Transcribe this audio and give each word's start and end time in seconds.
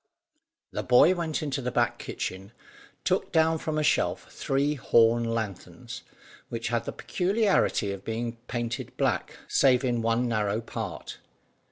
The 0.71 0.81
boy 0.81 1.13
went 1.13 1.43
into 1.43 1.61
the 1.61 1.69
back 1.69 1.99
kitchen, 1.99 2.53
took 3.03 3.31
down 3.31 3.59
from 3.59 3.77
a 3.77 3.83
shelf 3.83 4.31
three 4.33 4.73
horn 4.73 5.23
lanthorns, 5.25 6.01
which 6.49 6.69
had 6.69 6.85
the 6.85 6.91
peculiarity 6.91 7.91
of 7.91 8.03
being 8.03 8.37
painted 8.47 8.97
black 8.97 9.37
save 9.47 9.83
in 9.85 10.01
one 10.01 10.27
narrow 10.27 10.59
part. 10.59 11.19